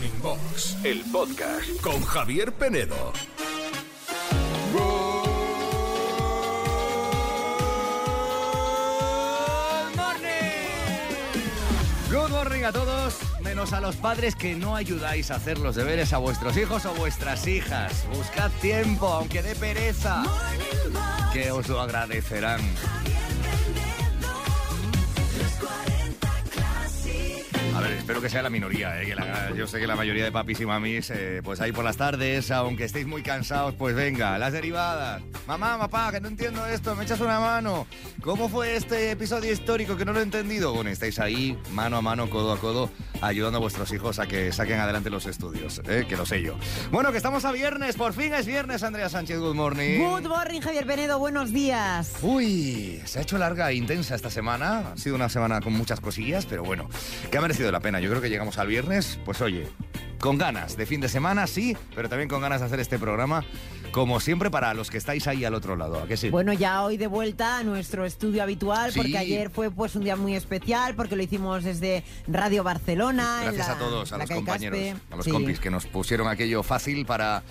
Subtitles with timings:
[0.00, 3.12] Morning Box, el podcast con Javier Penedo.
[12.10, 16.14] Good morning a todos, menos a los padres que no ayudáis a hacer los deberes
[16.14, 18.06] a vuestros hijos o vuestras hijas.
[18.14, 20.22] Buscad tiempo, aunque dé pereza,
[21.34, 22.62] que os lo agradecerán.
[28.10, 29.06] Espero que sea la minoría, ¿eh?
[29.06, 31.84] que la- yo sé que la mayoría de papis y mamis, eh, pues ahí por
[31.84, 35.22] las tardes, aunque estéis muy cansados, pues venga, las derivadas.
[35.46, 37.86] Mamá, papá, que no entiendo esto, me echas una mano.
[38.20, 40.72] ¿Cómo fue este episodio histórico que no lo he entendido?
[40.74, 44.52] Bueno, estáis ahí, mano a mano, codo a codo, ayudando a vuestros hijos a que
[44.52, 46.06] saquen adelante los estudios, ¿eh?
[46.08, 46.56] que lo sé yo.
[46.90, 49.98] Bueno, que estamos a viernes, por fin es viernes, Andrea Sánchez, good morning.
[49.98, 52.14] Good morning, Javier Penedo, buenos días.
[52.22, 54.92] Uy, se ha hecho larga e intensa esta semana.
[54.92, 56.88] Ha sido una semana con muchas cosillas, pero bueno,
[57.30, 58.00] que ha merecido la pena.
[58.00, 59.68] Yo creo que llegamos al viernes, pues oye,
[60.20, 63.44] con ganas de fin de semana, sí, pero también con ganas de hacer este programa,
[63.90, 66.00] como siempre, para los que estáis ahí al otro lado.
[66.02, 66.30] ¿A que sí?
[66.30, 68.98] Bueno, ya hoy de vuelta a nuestro estudio habitual, Sí.
[69.00, 73.40] porque ayer fue pues un día muy especial, porque lo hicimos desde Radio Barcelona.
[73.44, 75.02] Gracias la- a todos, a los compañeros, Caspe.
[75.10, 75.30] a los Sí.
[75.30, 77.42] compis que nos pusieron aquello fácil para,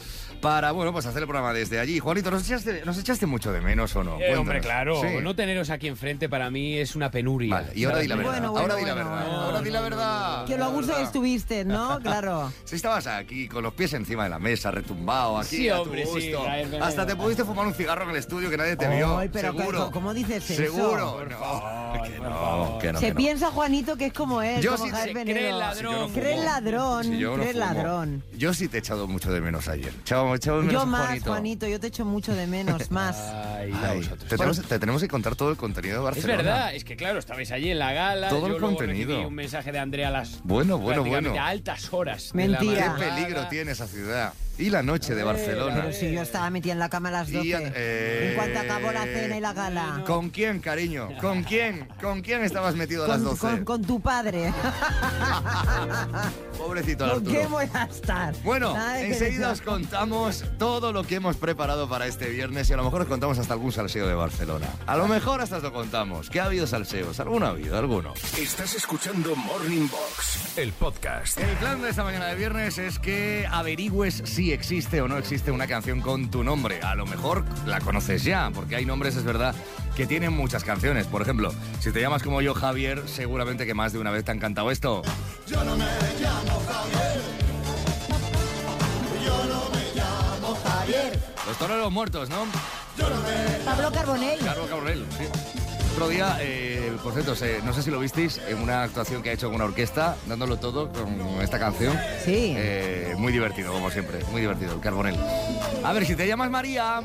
[0.41, 1.99] para, bueno, pues hacer el programa desde allí.
[1.99, 4.19] Juanito, ¿nos echaste, nos echaste mucho de menos o no?
[4.19, 5.07] Eh, hombre, claro, Sí.
[5.21, 7.53] no teneros aquí enfrente para mí es una penuria.
[7.55, 8.31] Vale, y ahora di la verdad.
[8.31, 9.23] Bueno, bueno, ahora di la verdad.
[9.25, 9.41] bueno.
[9.41, 10.45] ahora di la verdad.
[10.45, 11.03] Que lo la a gusto verdad.
[11.05, 11.99] estuviste, ¿no?
[12.03, 12.51] Claro.
[12.63, 15.81] Si estabas aquí con los pies encima de la mesa, retumbado, aquí Sí, a tu
[15.83, 16.45] hombre, sí, gusto.
[16.81, 19.19] Hasta te pudiste fumar un cigarro en el estudio que nadie te vio.
[19.31, 19.79] Pero seguro.
[19.79, 20.61] ¿cómo- cómo dices eso?
[20.63, 21.17] Seguro.
[21.17, 23.17] Por no, favor, que no, que Se que no.
[23.17, 26.11] piensa, Juanito, que es como él, Yo como sí cree ladrón.
[26.13, 27.65] Crees ladrón, Si yo no crees fumo.
[27.65, 28.23] ladrón.
[28.37, 29.91] Yo sí te he echado mucho de menos ayer.
[30.35, 31.29] Echaba de menos Yo más, Juanito.
[31.31, 33.17] Juanito, yo te echo mucho de menos, más.
[33.17, 34.19] Ay, a Ay, vosotros.
[34.29, 36.37] te, tenemos, te tenemos que contar todo el contenido de Es Barcelona.
[36.37, 38.29] verdad, es que claro, estabais allí en la gala.
[38.29, 39.09] Todo el yo luego contenido.
[39.11, 41.45] recibí un mensaje de Andrea a las Bueno, bueno, prácticamente bueno.
[41.45, 42.31] a altas horas.
[42.33, 42.73] de Mentira.
[42.73, 43.15] la Qué madrugada.
[43.15, 44.33] peligro tiene esa ciudad.
[44.59, 45.75] Y la noche de Barcelona.
[45.83, 47.71] Pero si yo estaba metida en la cama a las Y, 12.
[47.75, 50.03] eh, En cuanto acabó la cena y la gala.
[50.05, 51.07] ¿Con quién, cariño?
[51.21, 51.87] ¿Con quién?
[52.01, 53.39] ¿Con quién estabas metido a las Con, 12?
[53.39, 54.51] con- con tu padre.
[56.57, 57.31] Pobrecito ¿Con Arturo.
[57.39, 58.35] qué voy a estar?
[58.43, 62.77] Bueno, Nada enseguida os contamos todo lo que hemos preparado para este viernes y a
[62.77, 64.67] lo mejor os contamos hasta algún salseo de Barcelona.
[64.85, 66.29] A lo mejor hasta os lo contamos.
[66.29, 67.17] ¿Qué ha habido salseos?
[67.21, 67.77] ¿Alguno ha habido?
[67.77, 68.13] ¿Alguno?
[68.37, 71.39] Estás escuchando Morning Box, el podcast.
[71.39, 75.51] El plan de esta mañana de viernes es que averigües si existe o no existe
[75.51, 76.81] una canción con tu nombre.
[76.81, 79.55] A lo mejor la conoces ya, porque hay nombres, es verdad,
[79.95, 81.07] que tienen muchas canciones.
[81.07, 84.31] Por ejemplo, si te llamas como yo, Javier, seguramente que más de una vez te
[84.31, 85.01] han cantado esto.
[91.47, 92.45] Los toreros muertos, ¿no?
[93.65, 94.39] Pablo Carbonell.
[94.39, 95.68] Carlos Cabrel, sí.
[95.99, 99.31] Otro día, eh, por cierto, se- no sé si lo visteis, en una actuación que
[99.31, 101.93] ha hecho con una orquesta, dándolo todo con esta canción.
[102.23, 102.53] Sí.
[102.55, 105.17] Eh, muy divertido, como siempre, muy divertido, el Carbonel.
[105.83, 107.01] A ver, si te llamas María...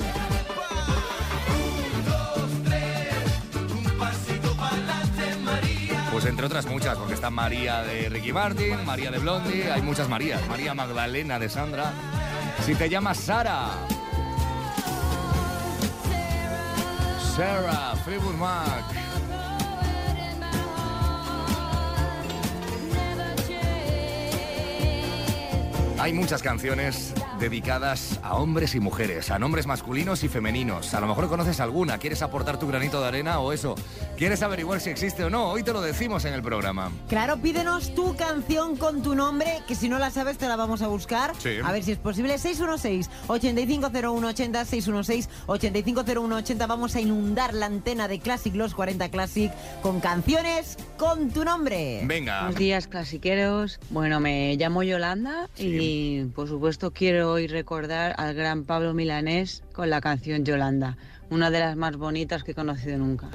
[6.13, 10.09] Pues entre otras muchas, porque está María de Ricky Martin, María de Blondie, hay muchas
[10.09, 10.47] Marías.
[10.49, 11.93] María Magdalena de Sandra.
[12.65, 13.71] Si te llamas Sara.
[17.37, 18.85] Sarah, Fleetwood Mac.
[25.99, 30.95] Hay muchas canciones dedicadas a hombres y mujeres, a nombres masculinos y femeninos.
[30.95, 33.75] A lo mejor conoces alguna, quieres aportar tu granito de arena o eso,
[34.17, 35.51] quieres averiguar si existe o no.
[35.51, 36.91] Hoy te lo decimos en el programa.
[37.09, 40.83] Claro, pídenos tu canción con tu nombre, que si no la sabes te la vamos
[40.83, 41.33] a buscar.
[41.39, 41.57] Sí.
[41.63, 42.37] A ver si es posible.
[42.37, 46.67] 616-850180, 616-850180.
[46.67, 49.53] Vamos a inundar la antena de Classic Los 40 Classic
[49.83, 52.03] con canciones con tu nombre.
[52.05, 52.43] Venga.
[52.43, 53.81] Buenos días, clasiqueros.
[53.91, 56.93] Bueno, me llamo Yolanda y, por supuesto,
[57.25, 60.97] hoy recordar al gran Pablo Milanés con la canción Yolanda,
[61.31, 63.29] una de las más bonitas que he conocido nunca.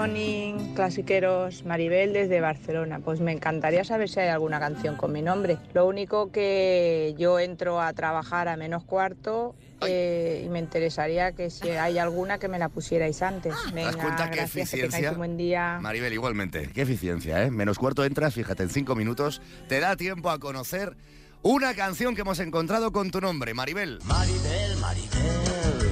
[0.00, 1.66] Morning, clasiqueros.
[1.66, 3.00] Maribel desde Barcelona.
[3.00, 5.58] Pues me encantaría saber si hay alguna canción con mi nombre.
[5.74, 9.54] Lo único que yo entro a trabajar a menos cuarto
[9.86, 13.52] eh, y me interesaría que si hay alguna que me la pusierais antes.
[13.52, 14.88] ¿Te das Venga, cuenta qué que eficiencia?
[14.88, 15.78] tengáis un buen día.
[15.82, 16.70] Maribel, igualmente.
[16.72, 17.50] Qué eficiencia, ¿eh?
[17.50, 19.42] Menos cuarto entras, fíjate, en cinco minutos.
[19.68, 20.96] Te da tiempo a conocer
[21.42, 23.98] una canción que hemos encontrado con tu nombre, Maribel.
[24.04, 25.90] Maribel, Maribel,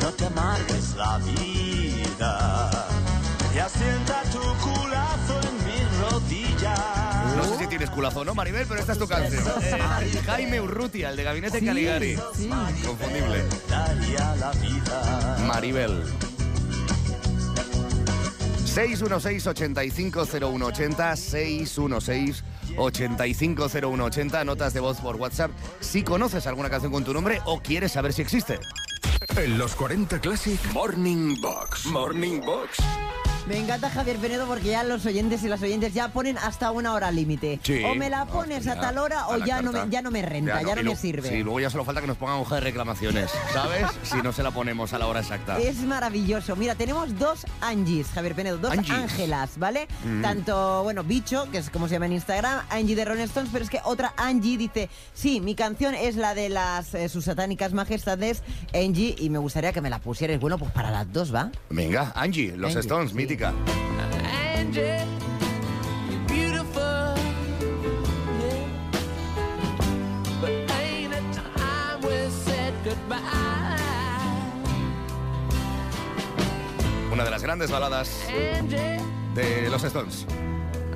[0.00, 2.87] no te amargues la vida
[3.58, 7.36] y asienta tu culazo en mis rodillas.
[7.36, 9.42] No sé si tienes culazo o no, Maribel, pero esta es tu canción.
[9.62, 12.16] Eh, Jaime Urrutia, el de Gabinete Caligari.
[12.36, 12.48] sí.
[12.86, 13.42] Confundible.
[13.68, 15.38] Daría la vida.
[15.48, 16.04] Maribel.
[18.64, 21.16] 616-850180,
[22.76, 25.50] 616-850180, notas de voz por WhatsApp.
[25.80, 28.60] Si conoces alguna canción con tu nombre o quieres saber si existe.
[29.36, 31.86] En los 40 Classic Morning Box.
[31.86, 32.78] Morning Box.
[33.48, 36.92] Me encanta Javier Penedo porque ya los oyentes y las oyentes ya ponen hasta una
[36.92, 37.58] hora límite.
[37.62, 37.82] Sí.
[37.82, 40.60] O me la pones a tal hora o ya no, me, ya no me renta,
[40.60, 41.26] ya no, me lo- sirve.
[41.26, 43.86] Sí, luego ya solo falta que nos pongan hoja de reclamaciones, ¿sabes?
[44.02, 45.58] si no se la ponemos a la hora exacta.
[45.58, 46.56] Es maravilloso.
[46.56, 48.76] Mira, tenemos dos Angies, Javier Penedo, dos.
[48.76, 49.88] Ángelas, ¿vale?
[50.04, 50.20] Mm.
[50.20, 53.64] Tanto, bueno, Bicho, que es como se llama en Instagram, Angie de Rolling Stones, pero
[53.64, 57.72] es que otra Angie dice, sí, mi canción es la de las eh, sus satánicas
[57.72, 58.42] majestades,
[58.74, 60.38] Angie, y me gustaría que me la pusieras.
[60.38, 61.50] Bueno, pues para las dos, ¿va?
[61.70, 63.16] Venga, Angie, los Angie, Stones, sí.
[63.16, 63.37] mítica.
[77.12, 78.10] Una de las grandes baladas
[79.34, 80.26] de los Stones.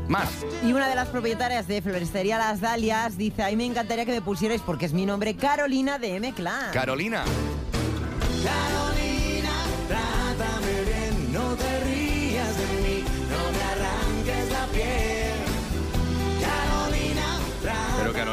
[0.08, 0.44] Más.
[0.64, 4.12] Y una de las propietarias de Floristería Las Dalias dice, a mí me encantaría que
[4.12, 6.72] me pusierais, porque es mi nombre, Carolina de M-Clan.
[6.72, 7.24] Carolina.
[8.42, 8.91] Carolina,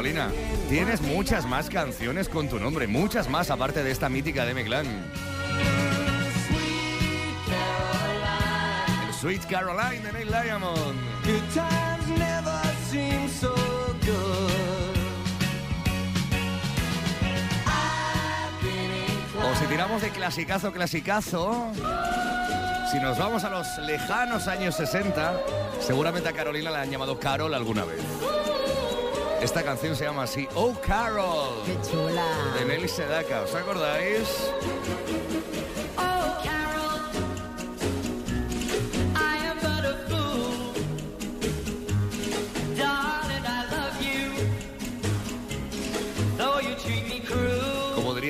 [0.00, 0.32] Pero Carolina,
[0.70, 4.86] tienes muchas más canciones con tu nombre, muchas más aparte de esta mítica de.
[9.06, 10.98] El Sweet Caroline de Neil Diamond.
[11.22, 13.54] good times never seem so
[14.00, 14.96] good.
[17.66, 21.72] I've been O si tiramos de clasicazo, clasicazo.
[22.90, 25.40] Si nos vamos a los lejanos años 60,
[25.78, 28.00] seguramente a Carolina la han llamado Carol alguna vez.
[29.40, 32.24] Esta canción se llama así, Oh Carol, ¡Qué chula!
[32.58, 33.42] de Nelly Sedaka.
[33.42, 34.28] ¿Os acordáis?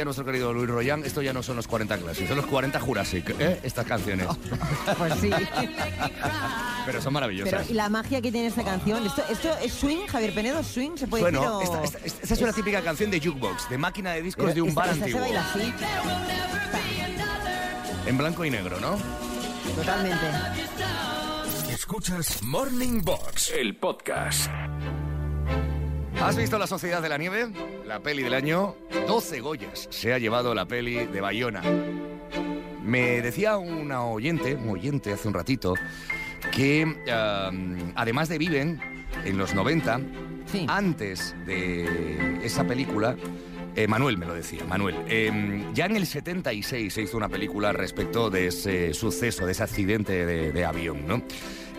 [0.00, 2.80] Diría nuestro querido Luis Royan, esto ya no son los 40 clásicos, son los 40
[2.80, 3.60] Jurassic, ¿eh?
[3.62, 4.26] Estas canciones.
[4.98, 5.30] Pues sí.
[5.30, 7.68] Pero son Pero, maravillosas.
[7.70, 9.04] ¿y la magia que tiene esta canción?
[9.06, 10.62] ¿Esto, esto es swing, Javier Penedo?
[10.64, 10.96] ¿Swing?
[10.96, 11.74] ¿Se puede Bueno, decir?
[11.76, 14.62] o- esta, esta- esta es una típica canción de jukebox, de máquina de discos de
[14.62, 15.12] un Esta- bar antiguo.
[15.12, 15.74] se baila así,
[18.06, 18.98] En blanco y negro, ¿no?
[19.76, 20.26] totalmente.
[21.70, 24.50] Escuchas Morning Box, el podcast.
[26.22, 27.48] ¿Has visto La Sociedad de la Nieve?
[27.86, 28.76] La peli del año.
[29.06, 31.62] 12 Goyas se ha llevado la peli de Bayona.
[32.82, 35.74] Me decía una oyente, un oyente hace un ratito,
[36.52, 38.80] que um, además de Viven,
[39.24, 40.00] en los 90,
[40.46, 40.66] Sí.
[40.68, 43.16] antes de esa película,
[43.76, 47.72] eh, Manuel me lo decía, Manuel, eh, ya en el 76 se hizo una película
[47.72, 51.22] respecto de ese suceso, de ese accidente de, de avión, ¿no?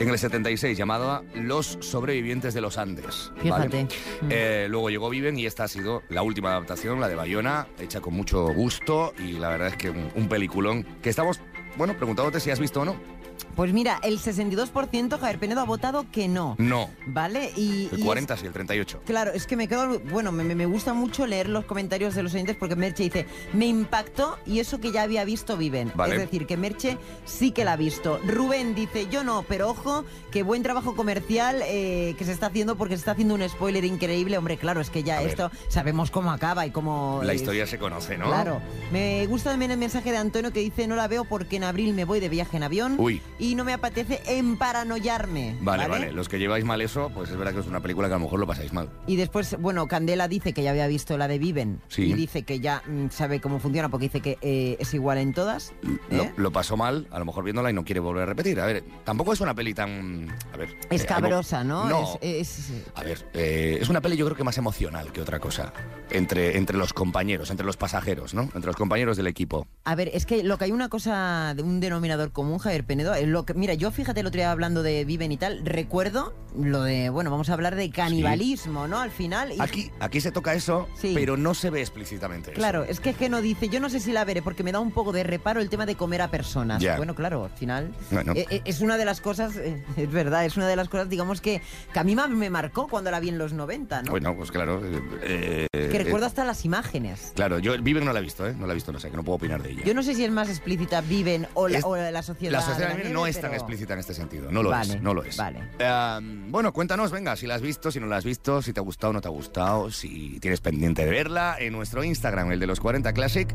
[0.01, 3.31] En el 76, llamada Los sobrevivientes de los Andes.
[3.35, 3.69] ¿vale?
[3.69, 3.83] Fíjate.
[3.83, 4.27] Mm.
[4.29, 8.01] Eh, luego llegó Viven y esta ha sido la última adaptación, la de Bayona, hecha
[8.01, 11.39] con mucho gusto y la verdad es que un, un peliculón que estamos,
[11.77, 13.20] bueno, preguntándote si has visto o no.
[13.55, 16.55] Pues mira, el 62% Javier Penedo ha votado que no.
[16.57, 17.51] No, ¿Vale?
[17.55, 18.97] Y, el y 40 sí, el 38.
[18.99, 19.99] es- claro, es que me quedo.
[19.99, 23.67] Bueno, me, me- gusta mucho leer los comentarios de los oyentes porque Merche dice: Me
[23.67, 25.91] impactó y eso que ya había visto Viven.
[25.95, 26.15] Vale.
[26.15, 28.19] Es decir, que Merche sí que la ha visto.
[28.25, 32.75] Rubén dice: Yo no, pero ojo, que buen trabajo comercial eh, que se está haciendo
[32.77, 34.37] porque se está haciendo un spoiler increíble.
[34.37, 35.29] Hombre, claro, es que ya A ver.
[35.31, 37.21] esto sabemos cómo acaba y cómo.
[37.23, 38.27] La es- historia se conoce, ¿no?
[38.27, 38.61] Claro.
[38.91, 41.93] Me gusta también el mensaje de Antonio que dice, no la veo porque en abril
[41.93, 43.21] me voy de viaje en avión Uy.
[43.41, 45.57] Y no me apetece emparanoiarme.
[45.61, 48.13] Vale, vale, Los que lleváis mal eso, pues es verdad que es una película que
[48.13, 48.89] a lo mejor lo pasáis mal.
[49.07, 52.03] Y después, bueno, Candela dice que ya había visto la de Viven Sí.
[52.03, 55.33] y dice que ya mm, sabe cómo funciona porque dice que eh, es igual en
[55.33, 55.73] todas.
[56.09, 56.33] Lo, ¿eh?
[56.37, 58.59] lo pasó mal, a lo mejor viéndola y no quiere volver a repetir.
[58.59, 60.27] A ver, tampoco es una peli tan...
[60.53, 60.69] A ver...
[60.69, 61.89] eh, Escabrosa, algo- ¿no?
[61.89, 62.19] No.
[62.21, 65.39] Es- es- A ver, eh, es una peli yo creo que más emocional que otra
[65.39, 65.73] cosa.
[66.11, 68.43] Entre, entre los compañeros, entre los pasajeros, ¿no?
[68.43, 69.65] Entre los compañeros del equipo.
[69.85, 73.13] A ver, es que lo que hay una cosa, de un denominador común, Javier Penedo,
[73.13, 76.33] es lo que, mira, yo fíjate el otro día hablando de Viven y tal, recuerdo
[76.59, 78.99] lo de, bueno, vamos a hablar de canibalismo, ¿no?
[78.99, 79.53] Al final.
[79.53, 81.13] y- Aquí, aquí se toca eso, Sí.
[81.15, 82.57] pero no se ve explícitamente eso.
[82.59, 84.91] Claro, es que Geno dice, yo no sé si la veré porque me da un
[84.91, 86.83] poco de reparo el tema de comer a personas.
[86.97, 88.33] Bueno, claro, al final Bueno.
[88.35, 91.09] eh, eh, es una de las cosas, eh, es verdad, es una de las cosas,
[91.09, 91.61] digamos, que,
[91.93, 94.11] que a mí más me marcó cuando la vi en los 90, ¿no?
[94.11, 94.81] Bueno, pues claro.
[95.23, 97.31] eh, que recuerdo hasta las imágenes.
[97.35, 98.53] Claro, yo Viven no la he visto, ¿eh?
[98.57, 99.83] No la he visto, no sé, que no puedo opinar de ella.
[99.85, 102.51] Yo no sé si es más explícita Viven o la, Es- o la sociedad.
[102.53, 104.51] La sociedad de la no es tan explícita en este sentido.
[104.51, 105.37] No lo Vale, es, no lo es.
[105.37, 105.59] vale.
[105.79, 108.79] Eh, bueno, cuéntanos, venga, si la has visto, si no la has visto, si te
[108.79, 111.55] ha gustado o no te ha gustado, si tienes pendiente de verla.
[111.59, 113.47] En nuestro Instagram, el de los 40 Classic,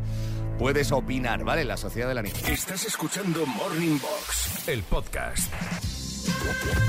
[0.58, 1.64] puedes opinar, ¿vale?
[1.64, 2.36] La Sociedad de la Niña.
[2.48, 5.52] Estás escuchando Morning Box, el podcast.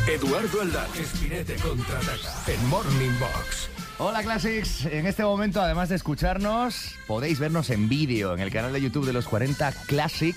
[0.08, 3.70] Eduardo Aldán, Espinete contraataca en Morning Box.
[4.00, 8.72] Hola Classics, en este momento además de escucharnos, podéis vernos en vídeo en el canal
[8.72, 10.36] de YouTube de los 40 Classic.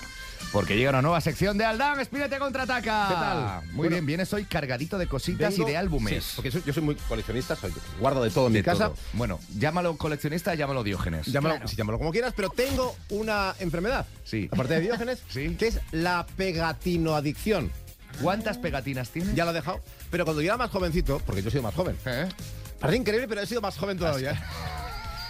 [0.52, 3.06] Porque llega una nueva sección de Aldán, Espírate contraataca.
[3.08, 3.62] ¿Qué tal?
[3.66, 6.24] Muy Bueno, bien, vienes hoy cargadito de cositas Vengo- y de álbumes.
[6.24, 8.86] Sí, porque soy- yo soy muy coleccionista, soy- guardo de todo en mi casa.
[8.88, 8.96] todo.
[9.12, 11.26] Bueno, llámalo coleccionista, llámalo Diógenes.
[11.26, 11.68] Llámalo, Claro.
[11.68, 14.06] sí, llámalo como quieras, pero tengo una enfermedad.
[14.24, 14.48] Sí.
[14.50, 15.54] Aparte de Diógenes, Sí.
[15.56, 17.70] que es la pegatinoadicción.
[18.20, 19.36] ¿Cuántas pegatinas tienes?
[19.36, 19.80] Ya lo he dejado.
[20.10, 21.96] Pero cuando yo era más jovencito, porque yo he sido más joven.
[22.06, 22.28] ¿Eh?
[22.80, 24.32] Parece increíble, pero he sido más joven todavía.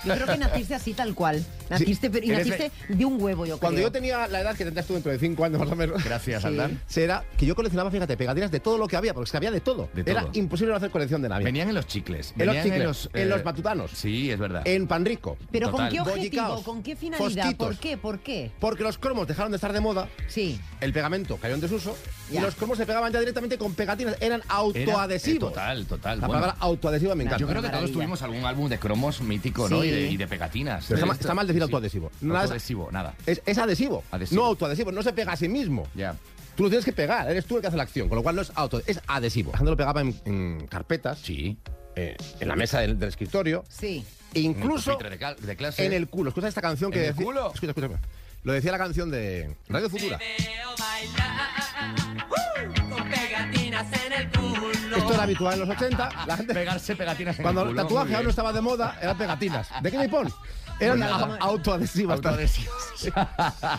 [0.05, 1.45] Yo creo que naciste así tal cual.
[1.69, 3.89] Naciste, pero, y naciste de un huevo, yo Cuando creo.
[3.89, 6.03] yo tenía la edad que tendrás tú dentro de 5 años más o menos.
[6.05, 6.49] Gracias, Sí.
[6.49, 6.81] Aldán.
[6.87, 9.51] Será que yo coleccionaba, fíjate, pegatinas de todo lo que había, porque es que había
[9.51, 9.89] de todo.
[9.95, 10.31] De Era todo.
[10.35, 11.41] imposible no hacer colección de nada.
[11.43, 12.35] Venían en los chicles.
[12.39, 13.91] En los chicles, en eh, los matutanos.
[13.93, 14.63] Sí, es verdad.
[14.67, 15.37] En pan rico.
[15.53, 16.17] Pero ¿con qué objetivo?
[16.17, 17.27] Bollicaos, ¿Con qué finalidad?
[17.45, 17.67] fosquitos.
[17.69, 17.97] ¿Por qué?
[17.97, 18.51] ¿Por qué?
[18.59, 20.61] Porque los cromos dejaron de estar de moda, Sí.
[20.81, 21.97] el pegamento cayó en desuso
[22.33, 24.17] y los cromos se pegaban ya directamente con pegatinas.
[24.21, 25.51] Eran Era- autoadhesivos.
[25.51, 26.21] eh, total, total.
[26.21, 27.41] La Bueno, palabra autoadhesiva me encanta.
[27.41, 29.83] yo creo que todos tuvimos algún álbum de cromos mítico, ¿no?
[29.83, 29.90] Sí.
[29.91, 30.87] Y de, y de pegatinas.
[30.89, 31.65] Pero está, mal decir sí.
[31.65, 32.11] autoadhesivo.
[32.21, 33.15] Nada es- Autoadhesivo, nada.
[33.27, 34.41] Es, es adhesivo, Adhesivo.
[34.43, 34.93] no autoadhesivo.
[34.93, 35.87] No se pega a sí mismo.
[35.95, 36.15] Ya.
[36.57, 38.37] Tú lo tienes que pegar, eres tú el que hace la acción, con lo cual
[38.37, 39.51] no es auto, es adhesivo.
[39.51, 41.57] Alejandro lo pegaba en, en carpetas, Sí.
[41.97, 44.05] eh, en la mesa del, del escritorio, Sí.
[44.35, 45.87] e incluso En el de, cal- de clase.
[45.87, 46.29] en el culo.
[46.31, 47.25] Escucha esta canción que ¿En el decía.
[47.25, 47.47] culo?
[47.55, 47.87] Escucha, escucha.
[47.87, 48.09] escucha.
[48.43, 50.19] Lo decía la canción de Radio Futura.
[55.21, 56.09] Era habitual en los 80.
[56.27, 57.83] La gente, Pegarse pegatinas en cuando el el culo.
[57.87, 59.69] tatuaje muy aún no estaba de moda, eran pegatinas.
[59.83, 60.33] ¿De qué Nippon?
[60.81, 62.17] Eran como- autoadhesivas.
[62.17, 62.75] Autoadhesivos.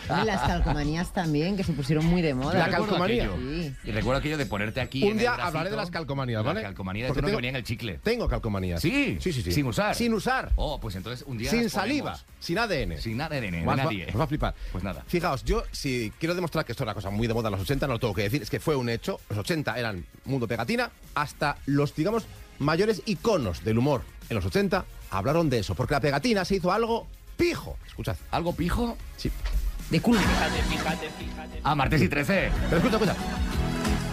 [0.08, 2.56] Hombre, las calcomanías también, que se pusieron muy de moda.
[2.58, 3.24] La calcomanía.
[3.24, 3.38] aquello.
[3.62, 3.74] Sí.
[3.84, 5.02] Y recuerdo aquello de ponerte aquí.
[5.02, 6.60] Un en el día bracito, hablaré de las calcomanías, ¿vale?
[6.62, 7.98] La calcomanía de que tengo- venía en el chicle.
[8.04, 8.80] Tengo calcomanías.
[8.80, 9.18] ¿Sí?
[9.20, 9.50] Sí, sí, sí.
[9.50, 9.96] Sin usar.
[9.96, 10.52] Sin usar.
[10.54, 11.50] Oh, pues entonces un día.
[11.50, 12.16] sin saliva.
[12.38, 12.98] Sin ADN.
[13.00, 13.24] Sin de
[13.62, 14.06] Os va- nadie.
[14.08, 14.54] os va a flipar.
[14.70, 15.02] Pues nada.
[15.08, 17.62] Fijaos, yo si quiero demostrar que esto era una cosa muy de moda en los
[17.62, 19.18] 80, no lo tengo que decir, es que fue un hecho.
[19.28, 21.31] Los 80 eran mundo pegatina, hasta
[21.66, 22.24] los, digamos,
[22.58, 26.72] mayores iconos del humor en los 80 hablaron de eso, porque la pegatina se hizo
[26.72, 27.76] algo pijo.
[27.86, 28.16] Escuchad.
[28.30, 28.96] ¿Algo pijo?
[29.16, 29.30] Sí.
[29.90, 30.20] De culo.
[30.20, 31.60] Fíjate, fíjate, fíjate.
[31.62, 32.50] Ah, martes y 13.
[32.70, 33.16] Pero escucha, escucha.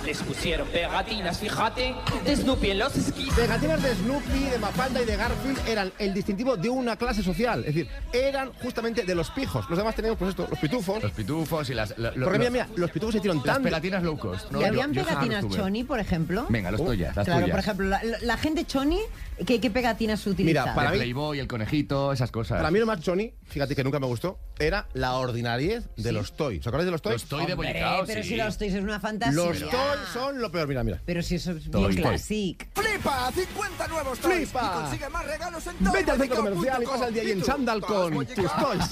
[0.09, 1.93] Les pusieron pegatinas, fíjate,
[2.25, 3.31] de Snoopy en los esquís.
[3.35, 7.59] Pegatinas de Snoopy, de Mafalda y de Garfield eran el distintivo de una clase social.
[7.59, 9.69] Es decir, eran justamente de los pijos.
[9.69, 11.03] Los demás teníamos, pues esto, los pitufos.
[11.03, 11.95] Los pitufos y las.
[11.99, 13.61] lo- lo- Porque mira, los- mira, los pitufos se hicieron las tan...
[13.61, 14.49] pegatinas low cost.
[14.51, 14.57] ¿no?
[14.57, 15.55] ¿Y Yo- habían yo pegatinas tuve.
[15.57, 16.47] choni, por ejemplo?
[16.49, 17.51] Venga, los tuyas, las claro, tuyas.
[17.51, 18.99] por ejemplo, la, la gente choni,
[19.45, 20.73] ¿qué, qué pegatinas se utilizan?
[20.73, 22.57] para el mí- Playboy, el conejito, esas cosas.
[22.57, 26.35] Para mí lo más choni, fíjate que nunca me gustó, era la ordinariez de los
[26.35, 26.61] toys.
[26.61, 27.13] ¿Os acordáis de los toys?
[27.21, 28.29] Los toy de pero sí.
[28.29, 29.35] si los toys es una fantasía.
[29.35, 31.01] Los toys son lo peor, mira, mira.
[31.05, 32.01] Pero si eso es Toy, bien toy.
[32.11, 32.67] classic.
[32.73, 34.71] Flipa, 50 nuevos toys ¡Flipa!
[34.75, 37.41] y consigue más regalos en Vete al centro comercial y pasa el día ahí en
[37.41, 38.85] chándal con tus toys.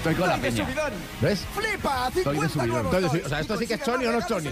[0.00, 0.66] Estoy con la peña.
[1.20, 1.44] ¿Ves?
[1.54, 2.68] Flipa, de 50 subidón.
[2.70, 4.48] nuevos Entonces, toys o sea, esto sí que es choni o no es choni.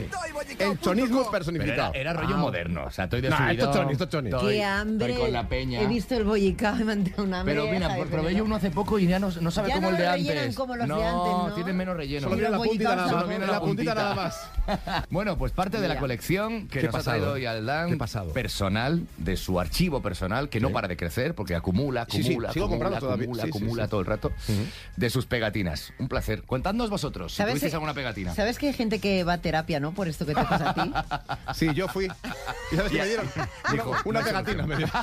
[0.58, 1.92] El chonismo Pero era, personificado.
[1.94, 4.28] era rollo moderno, o sea, estoy de Nah, subidón, esto es choni, esto es choni.
[4.30, 5.06] estoy- Qué hambre.
[5.08, 5.80] Estoy con la peña.
[5.80, 8.24] He visto el bollicao y me han dado una Pero hambre, mira, Javi, por- probé
[8.26, 10.06] pero- yo uno hace poco y ya no, no sabe Ya como no el de
[10.06, 10.56] lo rellenan antes.
[10.56, 11.54] como los de no, antes, ¿no?
[11.54, 12.22] tienen menos relleno.
[12.24, 13.10] Solo viene la Los puntita nada más.
[13.10, 14.50] Solo viene La puntita nada más.
[15.10, 16.00] Bueno, pues parte de la Mira.
[16.00, 17.16] colección que Qué nos ha pasado.
[17.16, 18.32] traído hoy Aldán, Qué pasado.
[18.34, 22.52] personal, de su archivo personal, que no para de crecer, porque acumula, Sí, sí, acumula,
[22.52, 23.24] sigo acumula, todavía.
[23.24, 23.90] acumula, Sí, sí, acumula sí.
[23.90, 24.32] todo el rato,
[24.96, 25.92] de sus pegatinas.
[25.98, 26.42] Un placer.
[26.42, 28.34] Contadnos vosotros, si tuvisteis alguna pegatina.
[28.34, 29.92] ¿Sabes que hay gente que va a terapia, no?
[29.92, 30.92] Por esto que te pasa a ti.
[31.54, 32.06] Sí, yo fui.
[32.72, 33.30] ¿Y sabes qué me dieron?
[33.72, 34.94] Dijo, Una, pegatina me dieron.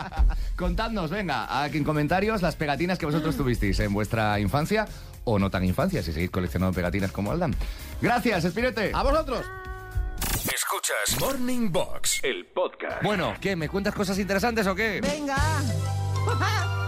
[0.56, 4.86] Contadnos, venga, aquí en comentarios las pegatinas que vosotros tuvisteis en vuestra infancia
[5.24, 7.54] o no tan infancia, si seguís coleccionando pegatinas como Aldán.
[8.00, 8.92] Gracias, Espirete.
[8.94, 9.44] ¡A vosotros!
[10.54, 13.02] Escuchas Morning Box, el podcast.
[13.02, 13.54] Bueno, ¿qué?
[13.56, 15.00] ¿Me cuentas cosas interesantes o qué?
[15.02, 15.36] ¡Venga!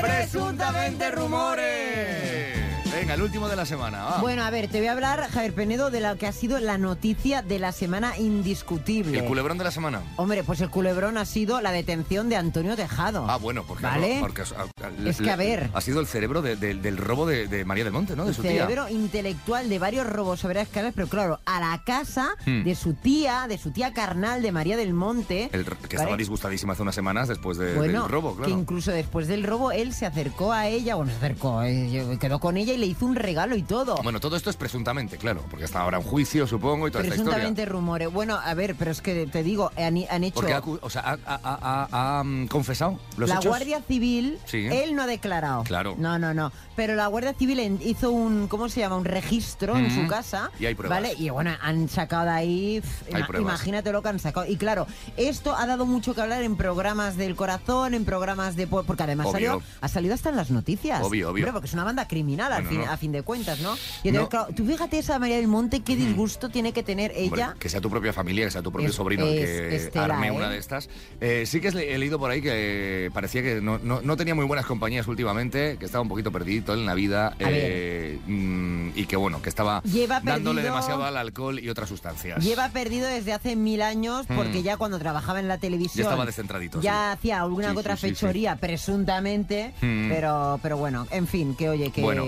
[0.00, 2.65] Presuntamente rumores.
[2.96, 4.04] Venga, el último de la semana.
[4.04, 4.18] va.
[4.22, 6.78] Bueno, a ver, te voy a hablar, Javier Penedo, de lo que ha sido la
[6.78, 9.18] noticia de la semana indiscutible.
[9.18, 10.00] el culebrón de la semana.
[10.16, 13.26] Hombre, pues el culebrón ha sido la detención de Antonio Tejado.
[13.28, 14.16] Ah, bueno, porque, ¿Vale?
[14.20, 15.70] porque a- a- Es que, a ver.
[15.74, 18.24] Ha sido el cerebro de- de- del robo de, de María del Monte, ¿no?
[18.24, 18.52] De El su tía.
[18.52, 22.64] cerebro intelectual de varios robos sobre las casas, pero claro, a la casa Hmm.
[22.64, 25.50] de su tía, de su tía carnal, de María del Monte.
[25.52, 25.86] El- que ¿vale?
[25.96, 28.58] estaba disgustadísima hace unas semanas después Bueno, del robo, que claro.
[28.58, 32.56] incluso después del robo él se acercó a ella, bueno, se acercó, eh, quedó con
[32.56, 33.96] ella y le le hizo un regalo y todo.
[34.02, 37.14] Bueno, todo esto es presuntamente, claro, porque está ahora en juicio, supongo, y toda esta
[37.16, 37.32] historia.
[37.34, 38.12] Presuntamente rumores.
[38.12, 40.34] Bueno, a ver, pero es que te digo, han, han hecho...
[40.36, 43.46] Porque ha, o sea, ha, ha- mm, confesado los la hechos.
[43.46, 44.66] Guardia Civil, Sí.
[44.66, 45.64] él no ha declarado.
[45.64, 45.96] Claro.
[45.98, 46.52] No, no, no.
[46.76, 48.96] Pero la Guardia Civil hizo un, ¿cómo se llama?
[48.96, 50.50] Un registro en su casa.
[50.60, 51.00] Y hay pruebas.
[51.02, 51.14] ¿Vale?
[51.18, 52.82] Y bueno, han sacado de ahí.
[53.12, 54.46] Hay imagínate lo que han sacado.
[54.46, 58.66] Y claro, esto ha dado mucho que hablar en programas del corazón, en programas de.
[58.66, 59.32] po- Porque además Obvio.
[59.52, 61.02] salió, ha salido hasta en las noticias.
[61.02, 61.44] Obvio, obvio.
[61.44, 62.92] Hombre, porque es una banda criminal al Bueno, fin, no.
[62.92, 63.74] a fin de cuentas, ¿no?
[64.02, 64.28] Y entonces, No.
[64.28, 67.54] Claro, tú fíjate esa María del Monte, qué disgusto tiene que tener Hombre, ella.
[67.58, 69.90] que sea tu propia familia, que sea tu propio Es- sobrino el es- que es
[69.90, 70.30] tela, arme ¿eh?
[70.32, 70.88] una de estas.
[71.20, 75.06] Eh, sí que he leído por ahí que parecía que no, tenía muy buenas compañías
[75.06, 79.48] últimamente, que estaba un poquito perdido en la vida eh, mm, y que bueno, que
[79.48, 82.42] estaba Lleva dándole perdido- demasiado al alcohol y otras sustancias.
[82.44, 84.64] Lleva perdido desde hace mil años porque Mm.
[84.64, 87.18] ya cuando trabajaba en la televisión Ya estaba descentradito, ya sí.
[87.18, 88.08] hacía alguna Sí, otra sí.
[88.08, 90.08] fechoría presuntamente Mm.
[90.08, 92.24] pero pero bueno en fin que oye que Bueno.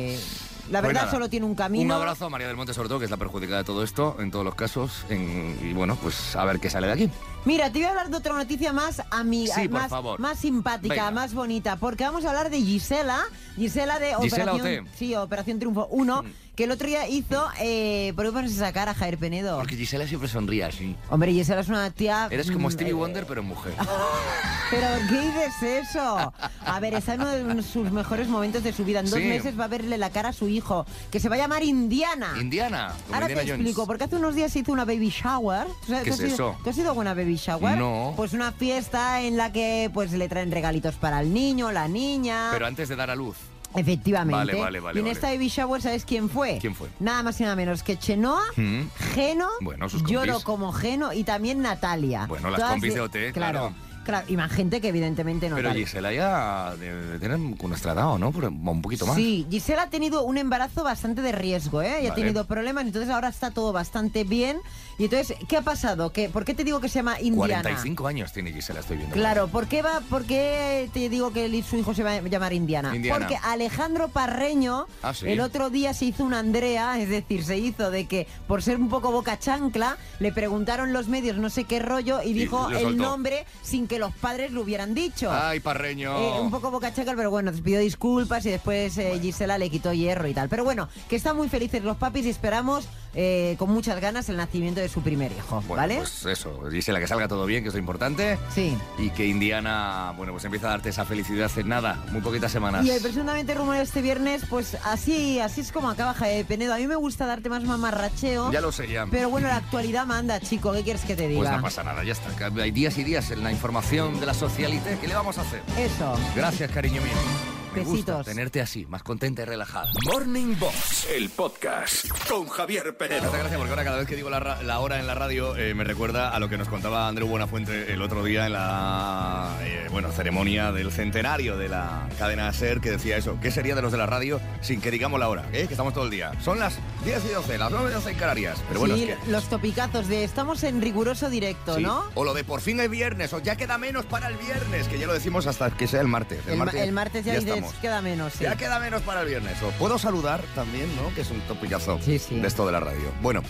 [0.70, 2.98] La Pues verdad solo tiene un camino Un abrazo a María del Monte, sobre todo,
[2.98, 5.04] que es la perjudicada de todo esto, en todos los casos.
[5.08, 7.10] en- y bueno, pues a ver qué sale de aquí.
[7.44, 10.94] Mira, te voy a hablar de otra noticia más amiga, Sí, por más, más simpática,
[10.94, 11.10] Venga.
[11.10, 13.20] más bonita, porque vamos a hablar de Gisela,
[13.56, 16.24] Gisela de Gisela Operación, sí, Operación Triunfo 1,
[16.58, 19.58] que el otro día hizo, eh, ¿por qué pones esa cara, Jair Penedo?
[19.58, 20.96] Porque Gisela siempre sonríe así.
[21.08, 22.26] Hombre, Gisela es una tía...
[22.32, 23.74] Eres como mm, Stevie eh, Wonder, pero mujer.
[24.70, 26.32] ¿Pero qué dices eso?
[26.66, 28.98] A ver, está en uno de sus mejores momentos de su vida.
[28.98, 29.24] En dos Sí.
[29.24, 32.34] meses va a verle la cara a su hijo, que se va a llamar Indiana.
[32.40, 32.92] Indiana.
[33.04, 33.60] como Ahora Indiana te Jones.
[33.60, 35.64] explico, porque hace unos días se hizo una baby shower.
[35.86, 36.56] ¿Tú sabes- ¿Qué tú es ido- eso?
[36.64, 37.78] ¿Tú has ido a alguna baby shower?
[37.78, 38.14] No.
[38.16, 42.48] Pues una fiesta en la que pues le traen regalitos para el niño, la niña.
[42.52, 43.36] Pero antes de dar a luz.
[43.74, 44.36] Efectivamente.
[44.36, 45.12] Vale, vale, vale, y en vale.
[45.14, 46.58] esta baby shower, ¿sabes quién fue?
[46.60, 46.88] ¿Quién fue?
[47.00, 48.82] Nada más y nada menos que Chenoa, Mm.
[49.14, 50.44] Geno, Bueno, sus Lloro compis.
[50.44, 52.26] como Geno y también Natalia.
[52.26, 53.58] Bueno, las Todas compis de de- OT, Claro.
[53.60, 53.74] claro.
[54.08, 55.76] Claro, y más gente que evidentemente no Pero tal.
[55.76, 58.32] Gisela ya debe tener nuestra edad, ¿o no?
[58.32, 59.16] Por- Un poquito más.
[59.16, 62.04] Sí, Gisela ha tenido un embarazo bastante de riesgo, ¿eh?
[62.04, 64.56] Y ha tenido problemas, entonces ahora está todo bastante bien.
[64.96, 66.10] Y entonces, ¿qué ha pasado?
[66.10, 67.62] ¿Qué, ¿Por qué te digo que se llama Indiana?
[67.62, 69.14] 45 años tiene Gisela, estoy viendo.
[69.14, 72.20] Claro, ¿por qué, va, ¿por qué te digo que el- su hijo se va a
[72.22, 72.96] llamar Indiana?
[72.96, 73.18] Indiana.
[73.18, 75.26] Porque Alejandro Parreño Ah, sí.
[75.28, 78.78] el otro día se hizo una Andrea, es decir, se hizo de que por ser
[78.78, 82.96] un poco boca chancla, le preguntaron los medios no sé qué rollo y dijo el
[82.96, 85.30] nombre sin que los padres lo hubieran dicho.
[85.32, 86.16] Ay, Parreño.
[86.16, 89.92] Eh, un poco boca chacal, pero bueno, pidió disculpas y después eh, Gisela le quitó
[89.92, 90.48] hierro y tal.
[90.48, 94.36] Pero bueno, que están muy felices los papis y esperamos eh, con muchas ganas el
[94.36, 95.96] nacimiento de su primer hijo, Bueno, ¿vale?
[95.96, 98.38] pues eso, Gisela, que salga todo bien, que es lo importante.
[98.54, 98.76] Sí.
[98.98, 102.84] Y que Indiana, bueno, pues empieza a darte esa felicidad en nada, muy poquitas semanas.
[102.84, 106.74] Y el presuntamente rumor este viernes, pues así, así es como acaba Jaime Penedo.
[106.74, 108.52] A mí me gusta darte más mamarracheo.
[108.52, 109.06] Ya lo sé, ya.
[109.10, 110.72] Pero bueno, la actualidad manda, chico.
[110.72, 111.40] ¿Qué quieres que te diga?
[111.40, 112.28] Pues no pasa nada, ya está.
[112.62, 114.98] Hay días y días en la información de la socialité.
[115.00, 115.62] ¿Qué le vamos a hacer?
[115.78, 116.16] Eso.
[116.36, 117.57] Gracias, cariño mío.
[117.74, 118.26] Me gusta Besitos.
[118.26, 119.90] tenerte así, más contenta y relajada.
[120.06, 123.22] Morning Box, el podcast con Javier Penedo.
[123.22, 125.56] Muchas gracias porque ahora cada vez que digo la, ra- la hora en la radio
[125.56, 129.56] eh, me recuerda a lo que nos contaba Andreu Buenafuente el otro día en la
[129.62, 133.38] eh, bueno, ceremonia del centenario de la cadena SER que decía eso.
[133.40, 135.44] ¿Qué sería de los de la radio sin que digamos la hora?
[135.52, 135.66] eh?
[135.66, 136.32] Que estamos todo el día.
[136.42, 138.58] Son las 10 y 12, las 9 y 12 en Canarias.
[138.68, 139.30] Pero bueno, sí, es que...
[139.30, 141.82] los topicazos de estamos en riguroso directo, Sí.
[141.82, 142.04] ¿no?
[142.14, 144.98] O lo de por fin es viernes, o ya queda menos para el viernes, que
[144.98, 146.40] ya lo decimos hasta que sea el martes.
[146.48, 147.80] El, ma- el martes ya, dices, estamos.
[147.82, 148.44] queda menos, sí.
[148.44, 149.60] Ya queda menos para el viernes.
[149.62, 151.14] Os puedo saludar también, ¿no?
[151.14, 152.38] Que es un topicazo Sí, sí.
[152.38, 153.12] de esto de la radio.
[153.20, 153.42] Bueno,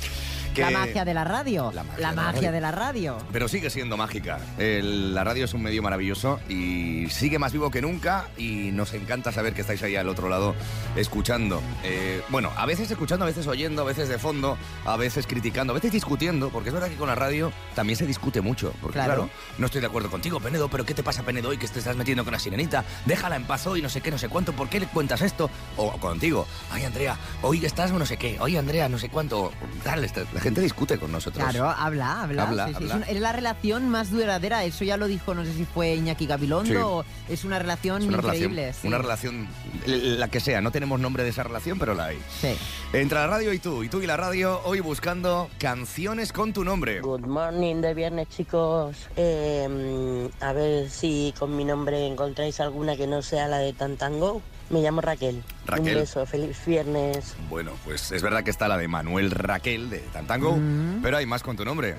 [0.66, 0.72] que...
[0.72, 1.72] La magia de la radio.
[1.72, 2.52] La magia La de la radio.
[2.52, 3.18] de la radio.
[3.32, 4.38] Pero sigue siendo mágica.
[4.58, 8.92] El- la radio es un medio maravilloso y sigue más vivo que nunca y nos
[8.94, 10.54] encanta saber que estáis ahí al otro lado
[10.96, 11.60] escuchando.
[11.84, 15.72] Eh, bueno, a veces escuchando, a veces oyendo, a veces de fondo, a veces criticando,
[15.72, 18.72] a veces discutiendo, porque es verdad que con la radio también se discute mucho.
[18.80, 19.14] Porque Claro.
[19.14, 21.78] claro, no estoy de acuerdo contigo, Penedo, pero ¿qué te pasa, Penedo, hoy que te
[21.78, 22.84] estás metiendo con la sirenita?
[23.06, 25.50] Déjala en paz hoy, no sé qué, no sé cuánto, ¿por qué le cuentas esto?
[25.76, 29.52] O contigo, ay, Andrea, hoy estás no sé qué, oye, Andrea, no sé cuánto.
[29.84, 31.42] Tal, esta- la gente discute con nosotros.
[31.48, 32.42] Claro, habla, habla.
[32.44, 33.06] Habla, sí, sí, habla.
[33.06, 34.64] Es, la relación más duradera.
[34.64, 36.76] Eso ya lo dijo, no sé si fue Iñaki Gabilondo Sí.
[36.76, 38.62] o es una relación Es una increíble.
[38.62, 38.88] relación, sí.
[38.88, 39.48] una relación,
[39.86, 42.18] la que sea, no tenemos nombre de esa relación, pero la hay.
[42.40, 42.54] Sí.
[42.92, 46.64] Entre la radio y tú, y tú y la radio, hoy buscando canciones con tu
[46.64, 47.00] nombre.
[47.00, 48.96] Good morning de viernes, chicos.
[49.16, 54.42] Eh, a ver si con mi nombre encontráis alguna que no sea la de Tantango.
[54.70, 55.42] Me llamo Raquel.
[55.66, 55.94] Raquel.
[55.96, 57.34] Un beso, feliz viernes.
[57.48, 61.00] Bueno, pues es verdad que está la de Manuel Raquel de Tantango, Mm.
[61.02, 61.94] pero hay más con tu nombre.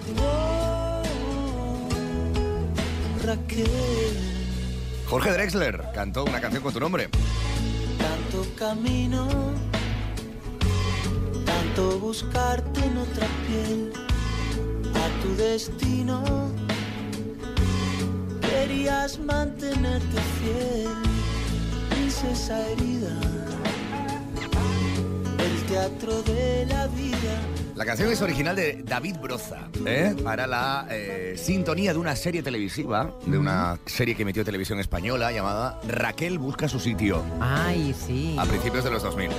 [3.26, 3.68] Raquel,
[5.08, 7.10] Jorge Drexler cantó una canción con tu nombre.
[7.98, 9.28] tanto camino,
[11.46, 13.92] tanto buscarte en otra piel,
[14.96, 16.24] a tu destino.
[18.42, 20.88] Querías mantenerte fiel,
[22.20, 23.10] princesa herida.
[25.68, 27.42] teatro de la vida.
[27.76, 30.16] La canción es original de David Broza, ¿eh?
[30.24, 35.32] para la eh, sintonía de una serie televisiva, de una serie que emitió televisión española
[35.32, 38.36] llamada Raquel busca su sitio, Ay, sí.
[38.38, 39.30] a principios de los 2000.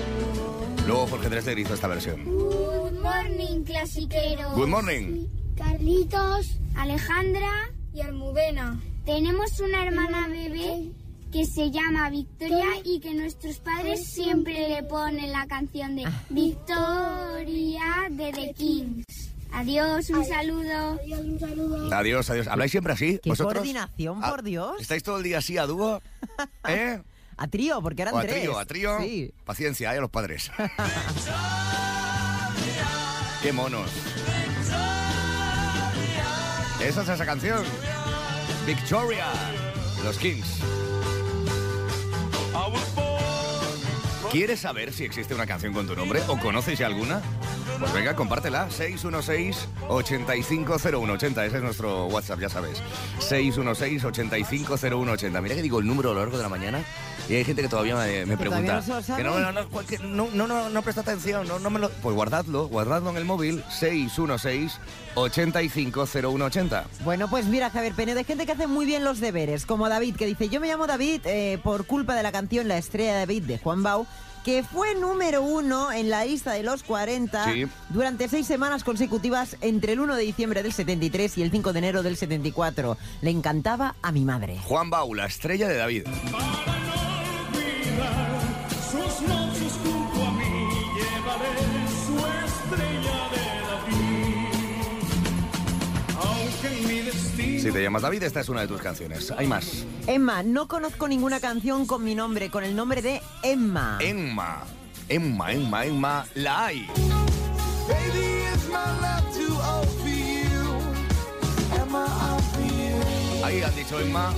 [0.86, 2.24] Luego Jorge Dresler hizo esta versión.
[2.24, 4.54] Good morning, clasiqueros.
[4.54, 5.26] Good morning.
[5.56, 8.80] Carlitos, Alejandra y Almudena.
[9.04, 10.92] Tenemos una hermana bebé
[11.32, 17.82] que se llama Victoria y que nuestros padres siempre le ponen la canción de Victoria
[18.10, 19.04] de The Kings.
[19.52, 20.98] Adiós, un saludo.
[21.02, 21.94] Adiós, un saludo.
[21.94, 22.46] Adiós, adiós.
[22.48, 23.18] ¿Habláis siempre así?
[23.22, 23.54] Qué vosotros?
[23.54, 24.80] coordinación, Ah, por Dios.
[24.80, 26.00] ¿Estáis todo el día así a dúo?
[26.68, 27.00] ¿Eh?
[27.36, 28.34] A trío, porque eran O a tres.
[28.40, 28.98] trío, a trío.
[29.00, 29.32] Sí.
[29.44, 29.98] Paciencia, ¿eh?
[29.98, 30.50] a los padres.
[33.42, 33.90] Qué monos.
[36.82, 37.62] Esa es esa canción.
[38.66, 39.26] Victoria.
[39.98, 40.46] de Los Kings.
[44.30, 47.20] ¿Quieres saber si existe una canción con tu nombre o conoces ya alguna?
[47.78, 48.68] Pues venga, compártela.
[48.68, 51.46] 616-850180.
[51.46, 52.82] Ese es nuestro WhatsApp, ya sabes.
[53.20, 55.40] 616-850180.
[55.42, 56.82] Mira que digo el número a lo largo de la mañana
[57.28, 59.16] y hay gente que todavía me, me Que todavía pregunta.
[59.16, 61.46] que no, no, que no, no, no, no presta atención.
[61.46, 61.88] No, no me lo...
[61.88, 63.62] Pues guardadlo, guardadlo en el móvil.
[65.14, 66.84] 616-850180.
[67.04, 70.16] Bueno, pues mira, Javier Penedo, hay gente que hace muy bien los deberes, como David,
[70.16, 73.18] que dice, yo me llamo David eh, por culpa de la canción La estrella de
[73.20, 74.06] David de Juan Bau,
[74.44, 77.66] que fue número uno en la lista de los 40 Sí.
[77.90, 81.78] durante seis semanas consecutivas entre el 1 de diciembre del 73 y el 5 de
[81.78, 82.96] enero del 74.
[83.20, 84.58] Le encantaba a mi madre.
[84.64, 86.04] Juan Bau, la estrella de David.
[97.70, 99.30] Si te llamas David, esta es una de tus canciones.
[99.30, 99.86] Hay más.
[100.08, 103.96] Emma, no conozco ninguna canción con mi nombre, con el nombre de Emma.
[104.00, 104.64] Emma.
[105.08, 106.26] Emma, Emma, Emma.
[106.34, 106.88] La hay.
[113.44, 114.34] Ahí han dicho Emma.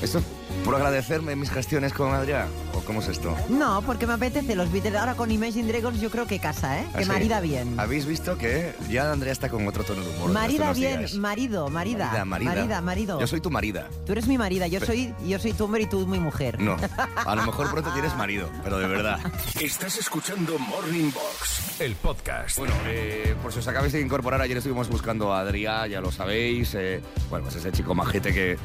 [0.02, 0.26] esto es
[0.64, 2.48] por agradecerme mis gestiones con Adrián.
[2.74, 3.36] ¿O cómo es esto?
[3.50, 4.96] No, porque me apetece los Beatles.
[4.96, 6.86] Ahora con Imagine Dragons yo creo que casa, ¿eh?
[6.94, 7.08] Que Así.
[7.10, 7.80] marida bien.
[7.80, 10.32] Habéis visto que ya Andrea está con otro tono de humor.
[10.32, 11.14] Marida bien, días.
[11.16, 12.06] marido, marida.
[12.08, 12.52] Marida, marida.
[12.56, 13.20] Marida, marido.
[13.20, 13.88] Yo soy tu marida.
[14.06, 16.60] Tú eres mi marida, yo soy, yo soy tu hombre y tú mi mujer.
[16.62, 16.78] No,
[17.26, 19.20] a lo mejor pronto tienes marido, pero de verdad.
[19.60, 22.58] Estás escuchando Morning Box, el podcast.
[22.58, 26.12] Bueno, eh, por si os acabáis de incorporar, ayer estuvimos buscando a Adrián, ya lo
[26.12, 26.74] sabéis.
[26.76, 28.58] eh, bueno, pues ese chico majete que,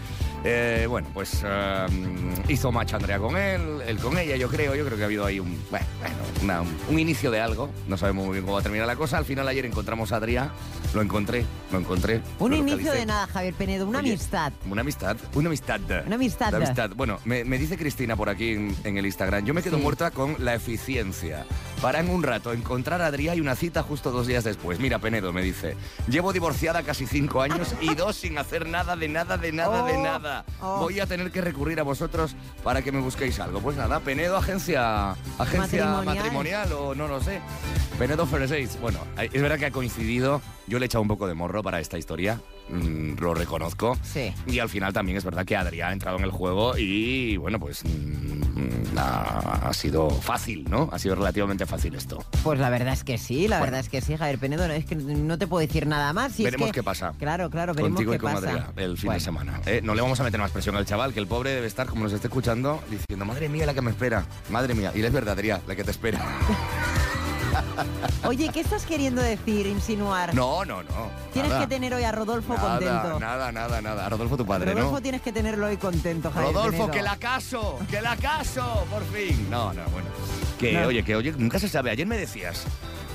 [0.45, 1.87] eh, bueno, pues eh,
[2.49, 4.75] hizo match Andrea con él, él con ella, yo creo.
[4.75, 5.87] Yo creo que ha habido ahí un, bueno,
[6.43, 7.71] una- un inicio de algo.
[7.89, 9.19] No sabemos muy bien cómo va a terminar la cosa.
[9.19, 10.51] Al final ayer encontramos a Adrián,
[10.95, 12.21] lo encontré, lo encontré.
[12.39, 12.99] Un lo inicio localicé.
[13.01, 14.53] de nada, Javier Penedo, una Oye, amistad.
[14.71, 15.81] Una amistad, una amistad.
[16.07, 16.49] Una amistad.
[16.49, 16.91] Una amistad.
[16.97, 19.83] Bueno, me, me dice Cristina por aquí en, en el Instagram, yo me quedo Sí.
[19.83, 21.47] muerta con la eficiencia.
[21.83, 24.81] Para en un rato encontrar a Adrián y una cita justo dos días después.
[24.81, 25.77] Mira, Penedo me dice,
[26.09, 29.93] llevo divorciada casi cinco años y dos sin hacer nada, de nada, de nada, de
[29.97, 30.45] Oh, nada.
[30.63, 30.79] oh.
[30.79, 33.61] Voy a tener que recurrir a vosotros para que me busquéis algo.
[33.61, 36.17] Pues nada, Penedo, agencia, agencia Matrimonial.
[36.17, 37.41] matrimonial, o no lo sé.
[37.99, 38.79] Penedo Ferreseis.
[38.81, 40.41] Bueno, es verdad que ha coincidido.
[40.67, 42.41] Yo le he echado un poco de morro para esta historia.
[42.71, 43.99] mm, lo reconozco.
[44.03, 44.33] Sí.
[44.47, 47.61] Y al final también es verdad que Adrián ha entrado en el juego y bueno,
[47.61, 50.89] pues mm, ha, ha sido fácil, ¿no?
[50.91, 52.25] Ha sido relativamente fácil esto.
[52.43, 53.65] Pues la verdad es que sí, la Bueno.
[53.73, 54.65] verdad es que sí, Javier Penedo.
[54.65, 56.33] Es que no te puedo decir nada más.
[56.33, 57.13] si es veremos que- qué pasa.
[57.19, 58.49] Claro, claro, veremos Contigo qué y con pasa.
[58.49, 59.19] Adrián el fin Bueno.
[59.19, 59.61] de semana.
[59.67, 61.87] Eh, no le vamos a meter más presión al chaval, que el pobre debe estar,
[61.87, 64.25] como nos esté escuchando, diciendo, madre mía, la que me espera.
[64.49, 64.91] Madre mía.
[64.95, 66.19] Y es verdad, Adrián, la que te espera.
[68.27, 70.35] Oye, ¿qué estás queriendo decir, insinuar?
[70.35, 71.11] No, no, no.
[71.33, 71.63] Tienes nada.
[71.63, 73.21] que tener hoy a Rodolfo nada, contento.
[73.21, 74.07] Nada, nada, nada.
[74.07, 75.03] A Rodolfo, tu padre, Rodolfo ¿no?
[75.03, 79.49] tienes que tenerlo hoy contento, Javier Rodolfo, que la caso, que la caso, por fin.
[79.51, 80.09] No, no, bueno.
[80.59, 80.87] Que No.
[80.89, 81.91] oye, que oye, nunca se sabe.
[81.91, 82.65] Ayer me decías,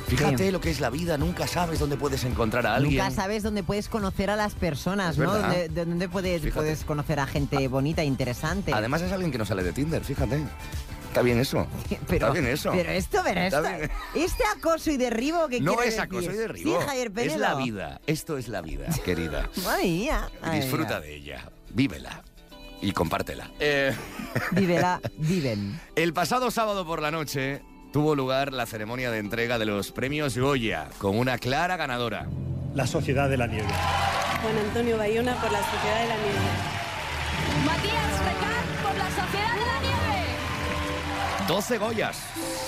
[0.07, 0.51] fíjate Sí.
[0.51, 2.97] lo que es la vida, nunca sabes dónde puedes encontrar a alguien.
[3.03, 5.33] Nunca sabes dónde puedes conocer a las personas, ¿no?
[5.33, 8.73] Dónde, de dónde puedes, puedes conocer a gente bonita, interesante.
[8.73, 10.43] Además es alguien que no sale de Tinder, fíjate.
[11.09, 11.65] Está bien eso.
[12.07, 12.71] pero, Está bien eso.
[12.71, 13.63] Pero esto, pero esto,
[14.15, 16.79] este acoso y derribo que no es acoso y derribo.
[16.79, 17.99] Sí, es la vida.
[18.05, 19.49] Esto es la vida, querida.
[19.63, 20.29] Madre mía.
[20.41, 21.49] Ay, Disfruta de ella.
[21.71, 22.23] Vívela.
[22.81, 23.49] Y compártela.
[23.59, 23.93] Eh,
[24.51, 25.79] Vívela, viven.
[25.95, 30.37] el pasado sábado por la noche tuvo lugar la ceremonia de entrega de los premios
[30.37, 32.27] Goya, con una clara ganadora.
[32.75, 33.67] La Sociedad de la Nieve.
[34.43, 36.39] Juan Antonio Bayona por la Sociedad de la Nieve.
[37.65, 38.08] Matías
[41.49, 42.15] 12 Goyas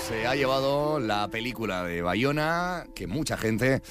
[0.08, 3.84] se ha llevado la película de Bayona, que mucha gente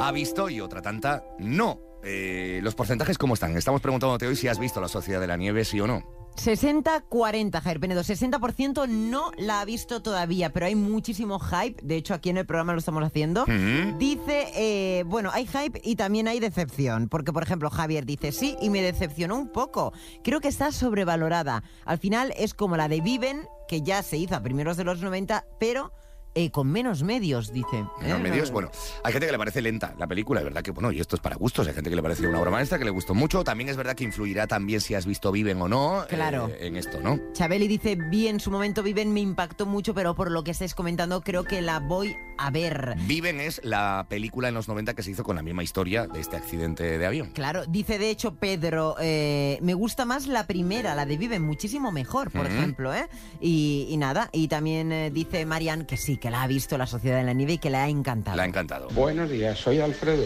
[0.00, 1.91] ha visto y otra tanta no.
[2.02, 3.56] Eh, ¿Los porcentajes cómo están?
[3.56, 6.02] Estamos preguntándote hoy si has visto La Sociedad de la Nieve, sí o no.
[6.36, 8.00] 60-40, Javier Penedo.
[8.00, 11.80] 60% no la ha visto todavía, pero hay muchísimo hype.
[11.82, 13.42] De hecho, aquí en el programa lo estamos haciendo.
[13.42, 13.98] Ujú.
[13.98, 17.08] Dice, eh, bueno, hay hype y también hay decepción.
[17.08, 19.92] Porque, por ejemplo, Javier dice, sí, y me decepcionó un poco.
[20.24, 21.62] Creo que está sobrevalorada.
[21.84, 25.00] Al final es como la de Viven, que ya se hizo a primeros de los
[25.00, 25.92] 90, pero
[26.34, 27.84] eh, con menos medios, dice.
[28.00, 28.22] Menos ¿Eh?
[28.22, 28.70] medios, bueno,
[29.04, 31.22] hay gente que le parece lenta la película, es verdad que, bueno, y esto es
[31.22, 33.68] para gustos, hay gente que le parece una obra maestra, que le gustó mucho, también
[33.68, 36.48] es verdad que influirá también si has visto Viven o no Claro.
[36.48, 37.18] eh, en esto, ¿no?
[37.32, 40.74] Chabeli dice, vi en su momento Viven, me impactó mucho, pero por lo que estáis
[40.74, 42.94] comentando, creo que la voy a ver.
[43.06, 46.20] Viven es la película en los 90 que se hizo con la misma historia de
[46.20, 47.30] este accidente de avión.
[47.30, 51.92] Claro, dice de hecho Pedro, eh, me gusta más la primera, la de Viven, muchísimo
[51.92, 53.08] mejor, por ejemplo, ¿eh?
[53.40, 56.86] Y, y nada, y también eh, dice Marian que sí, que la ha visto la
[56.86, 58.36] Sociedad de la Nieve y que le ha encantado.
[58.36, 58.88] La ha encantado.
[58.90, 60.24] Buenos días, soy Alfredo.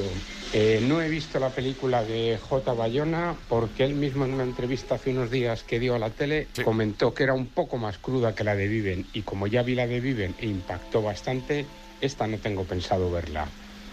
[0.53, 2.73] Eh, no he visto la película de J.
[2.73, 6.49] Bayona porque él mismo en una entrevista hace unos días que dio a la tele
[6.65, 9.75] comentó que era un poco más cruda que la de Viven y como ya vi
[9.75, 11.67] la de Viven e impactó bastante,
[12.01, 13.47] esta no tengo pensado verla.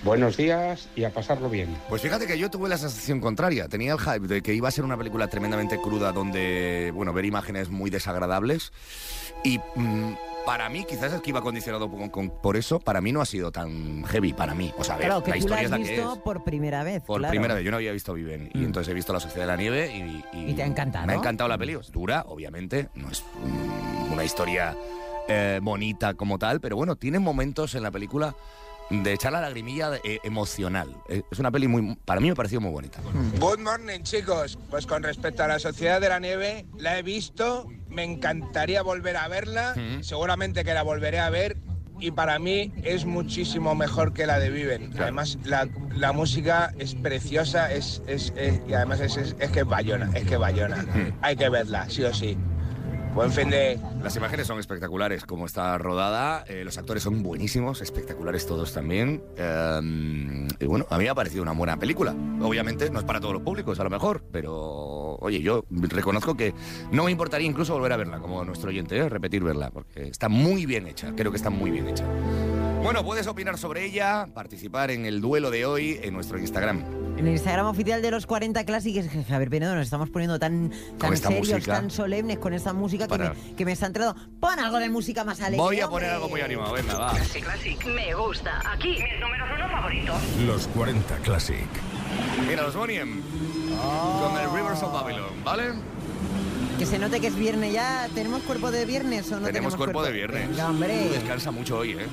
[0.04, 1.78] Buenos días y a pasarlo bien.
[1.88, 3.70] Pues fíjate que yo tuve la sensación contraria.
[3.70, 7.24] Tenía el hype de que iba a ser una película tremendamente cruda donde, bueno, ver
[7.24, 8.74] imágenes muy desagradables.
[9.46, 10.14] Y mm,
[10.46, 13.26] para mí, quizás es que iba condicionado con- con- por eso, para mí no ha
[13.26, 14.74] sido tan heavy, para mí.
[14.78, 16.14] O sea, a ver, Claro, que la tú la historia has es la que visto
[16.16, 16.20] es.
[16.20, 17.02] por primera vez.
[17.04, 17.32] Por claro.
[17.32, 19.56] primera vez, yo no había visto Viven y entonces he visto La Sociedad de la
[19.58, 21.08] Nieve y, Y te ha encantado.
[21.08, 24.76] Me ha encantado la peli, es dura, obviamente, no es mm, una historia
[25.28, 28.36] eh, bonita como tal, pero bueno, tiene momentos en la película
[28.90, 30.96] de echar la lagrimilla eh, emocional.
[31.08, 33.00] Eh, Es una peli muy, para mí me ha parecido muy bonita.
[33.40, 34.60] Good morning, chicos.
[34.70, 39.18] Pues con respecto a la Sociedad de la Nieve, la he visto, me encantaría volver
[39.18, 41.58] a verla, seguramente que la volveré a ver
[42.00, 44.92] y para mí es muchísimo mejor que la de Viven.
[45.00, 49.66] Además, la, la música es preciosa es, es- es- y además es, es- que es
[49.66, 50.86] Bayona, es que Bayona.
[51.22, 52.38] Hay que verla, sí o sí.
[53.14, 53.80] Buen fin de...
[54.02, 59.24] Las imágenes son espectaculares, como está rodada, eh, los actores son buenísimos, espectaculares todos también.
[59.38, 62.16] eh, y bueno, a mí me ha parecido una buena película.
[62.42, 66.56] Obviamente no es para todos los públicos, a lo mejor, pero oye, yo reconozco que
[66.92, 69.08] no me importaría incluso volver a verla, como nuestro oyente, ¿eh?
[69.08, 72.06] repetir verla, porque está muy bien hecha, creo que está muy bien hecha.
[72.84, 76.84] Bueno, puedes opinar sobre ella, participar en el duelo de hoy en nuestro Instagram.
[77.18, 81.16] En el Instagram oficial de los 40 Clásicos, Javier Penedo, nos estamos poniendo tan, tan
[81.16, 81.76] serios, música.
[81.76, 84.16] tan solemnes con esta música que me, que me está entrando.
[84.42, 85.64] Pon algo de música más alegre.
[85.64, 86.02] Voy a hombre.
[86.02, 87.12] poner algo muy animado, venga, va.
[87.14, 87.86] Classic.
[87.86, 88.62] Me gusta.
[88.70, 90.22] Aquí, mis números uno favoritos.
[90.46, 91.68] Los 40 Classic.
[92.50, 93.22] Mira, los Boniem
[94.22, 95.72] con el Rivers of Babylon, ¿vale?
[96.78, 98.10] Que se note que es viernes ya.
[98.14, 100.50] ¿Tenemos cuerpo de viernes o no tenemos, cuerpo, de viernes.
[100.50, 101.06] Venga, hombre.
[101.08, 102.08] Tú descansa mucho hoy, ¿eh?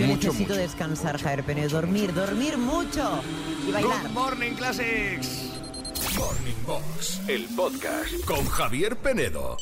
[0.00, 0.60] Yo mucho, necesito mucho.
[0.60, 1.68] descansar, Javier Penedo.
[1.68, 3.22] Dormir, dormir mucho.
[3.66, 4.02] Y bailar.
[4.02, 5.50] Good morning, Classics.
[6.16, 9.56] Morning Box, el podcast con Javier Penedo.